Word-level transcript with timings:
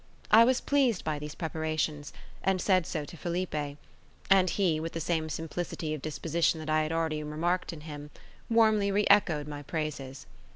I 0.31 0.45
was 0.45 0.61
pleased 0.61 1.03
by 1.03 1.19
these 1.19 1.35
preparations, 1.35 2.11
and 2.43 2.59
said 2.59 2.87
so 2.87 3.05
to 3.05 3.15
Felipe; 3.15 3.53
and 4.31 4.49
he, 4.49 4.79
with 4.79 4.93
the 4.93 4.99
same 4.99 5.29
simplicity 5.29 5.93
of 5.93 6.01
disposition 6.01 6.59
that 6.59 6.71
I 6.71 6.79
held 6.79 6.91
already 6.91 7.21
remarked 7.23 7.71
in 7.71 7.81
him, 7.81 8.09
warmly 8.49 8.89
re 8.89 9.05
echoed 9.11 9.47
my 9.47 9.61
praises. 9.61 10.25